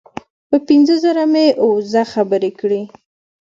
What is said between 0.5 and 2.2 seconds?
پنځه زره مې وزه